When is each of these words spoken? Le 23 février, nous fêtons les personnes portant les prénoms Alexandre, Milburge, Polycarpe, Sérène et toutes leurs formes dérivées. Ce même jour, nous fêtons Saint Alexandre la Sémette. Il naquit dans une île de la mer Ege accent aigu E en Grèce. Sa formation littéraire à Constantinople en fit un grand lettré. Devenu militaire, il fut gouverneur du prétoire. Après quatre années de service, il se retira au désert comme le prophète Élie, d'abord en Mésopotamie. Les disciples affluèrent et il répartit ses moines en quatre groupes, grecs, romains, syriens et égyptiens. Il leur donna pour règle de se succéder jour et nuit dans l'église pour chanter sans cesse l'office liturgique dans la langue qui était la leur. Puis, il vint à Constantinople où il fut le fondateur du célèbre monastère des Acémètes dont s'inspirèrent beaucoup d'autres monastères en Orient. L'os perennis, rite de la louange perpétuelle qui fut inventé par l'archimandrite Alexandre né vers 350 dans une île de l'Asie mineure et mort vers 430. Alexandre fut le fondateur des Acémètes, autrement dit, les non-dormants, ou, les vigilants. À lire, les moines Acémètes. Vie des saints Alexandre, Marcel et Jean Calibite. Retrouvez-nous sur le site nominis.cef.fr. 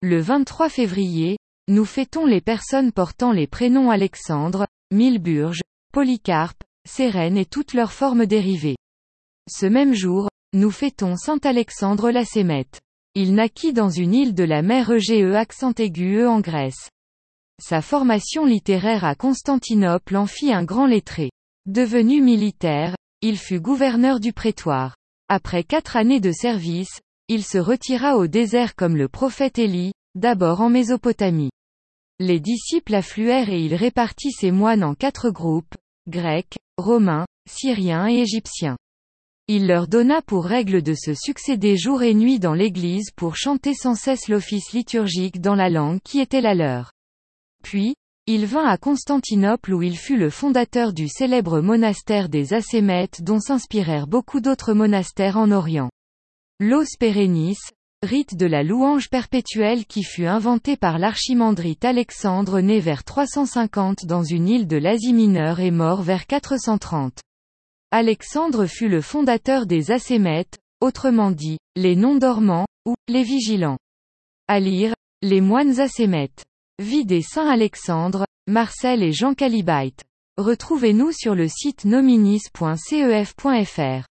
Le 0.00 0.20
23 0.20 0.68
février, 0.68 1.38
nous 1.66 1.84
fêtons 1.84 2.24
les 2.24 2.40
personnes 2.40 2.92
portant 2.92 3.32
les 3.32 3.48
prénoms 3.48 3.90
Alexandre, 3.90 4.68
Milburge, 4.92 5.60
Polycarpe, 5.92 6.62
Sérène 6.88 7.36
et 7.36 7.44
toutes 7.44 7.74
leurs 7.74 7.90
formes 7.90 8.24
dérivées. 8.24 8.76
Ce 9.50 9.66
même 9.66 9.94
jour, 9.94 10.30
nous 10.52 10.70
fêtons 10.70 11.16
Saint 11.16 11.40
Alexandre 11.42 12.12
la 12.12 12.24
Sémette. 12.24 12.80
Il 13.16 13.34
naquit 13.34 13.72
dans 13.72 13.90
une 13.90 14.14
île 14.14 14.34
de 14.34 14.44
la 14.44 14.62
mer 14.62 14.88
Ege 14.92 15.34
accent 15.34 15.72
aigu 15.72 16.20
E 16.20 16.28
en 16.28 16.38
Grèce. 16.38 16.90
Sa 17.60 17.82
formation 17.82 18.46
littéraire 18.46 19.04
à 19.04 19.16
Constantinople 19.16 20.14
en 20.14 20.26
fit 20.26 20.52
un 20.52 20.62
grand 20.62 20.86
lettré. 20.86 21.32
Devenu 21.66 22.22
militaire, 22.22 22.94
il 23.20 23.36
fut 23.36 23.60
gouverneur 23.60 24.20
du 24.20 24.32
prétoire. 24.32 24.94
Après 25.28 25.64
quatre 25.64 25.96
années 25.96 26.20
de 26.20 26.30
service, 26.30 27.00
il 27.28 27.44
se 27.44 27.58
retira 27.58 28.16
au 28.16 28.26
désert 28.26 28.74
comme 28.74 28.96
le 28.96 29.08
prophète 29.08 29.58
Élie, 29.58 29.92
d'abord 30.14 30.62
en 30.62 30.70
Mésopotamie. 30.70 31.50
Les 32.18 32.40
disciples 32.40 32.94
affluèrent 32.94 33.50
et 33.50 33.60
il 33.60 33.74
répartit 33.74 34.32
ses 34.32 34.50
moines 34.50 34.82
en 34.82 34.94
quatre 34.94 35.30
groupes, 35.30 35.74
grecs, 36.08 36.56
romains, 36.78 37.26
syriens 37.48 38.08
et 38.08 38.20
égyptiens. 38.20 38.76
Il 39.46 39.66
leur 39.66 39.88
donna 39.88 40.20
pour 40.22 40.44
règle 40.44 40.82
de 40.82 40.94
se 40.94 41.14
succéder 41.14 41.76
jour 41.76 42.02
et 42.02 42.14
nuit 42.14 42.38
dans 42.38 42.54
l'église 42.54 43.10
pour 43.14 43.36
chanter 43.36 43.72
sans 43.74 43.94
cesse 43.94 44.28
l'office 44.28 44.72
liturgique 44.72 45.40
dans 45.40 45.54
la 45.54 45.70
langue 45.70 46.00
qui 46.02 46.20
était 46.20 46.40
la 46.40 46.54
leur. 46.54 46.92
Puis, 47.62 47.94
il 48.26 48.46
vint 48.46 48.66
à 48.66 48.76
Constantinople 48.76 49.72
où 49.72 49.82
il 49.82 49.96
fut 49.96 50.18
le 50.18 50.28
fondateur 50.28 50.92
du 50.92 51.08
célèbre 51.08 51.60
monastère 51.60 52.28
des 52.28 52.52
Acémètes 52.52 53.22
dont 53.22 53.40
s'inspirèrent 53.40 54.06
beaucoup 54.06 54.40
d'autres 54.40 54.74
monastères 54.74 55.38
en 55.38 55.50
Orient. 55.50 55.88
L'os 56.60 56.96
perennis, 56.98 57.56
rite 58.02 58.36
de 58.36 58.44
la 58.44 58.64
louange 58.64 59.10
perpétuelle 59.10 59.86
qui 59.86 60.02
fut 60.02 60.26
inventé 60.26 60.76
par 60.76 60.98
l'archimandrite 60.98 61.84
Alexandre 61.84 62.58
né 62.58 62.80
vers 62.80 63.04
350 63.04 64.06
dans 64.06 64.24
une 64.24 64.48
île 64.48 64.66
de 64.66 64.76
l'Asie 64.76 65.12
mineure 65.12 65.60
et 65.60 65.70
mort 65.70 66.02
vers 66.02 66.26
430. 66.26 67.20
Alexandre 67.92 68.66
fut 68.66 68.88
le 68.88 69.00
fondateur 69.00 69.66
des 69.66 69.92
Acémètes, 69.92 70.58
autrement 70.80 71.30
dit, 71.30 71.58
les 71.76 71.94
non-dormants, 71.94 72.66
ou, 72.86 72.96
les 73.06 73.22
vigilants. 73.22 73.78
À 74.48 74.58
lire, 74.58 74.96
les 75.22 75.40
moines 75.40 75.78
Acémètes. 75.78 76.44
Vie 76.80 77.04
des 77.04 77.22
saints 77.22 77.48
Alexandre, 77.48 78.26
Marcel 78.48 79.04
et 79.04 79.12
Jean 79.12 79.34
Calibite. 79.34 80.02
Retrouvez-nous 80.38 81.12
sur 81.12 81.36
le 81.36 81.46
site 81.46 81.84
nominis.cef.fr. 81.84 84.08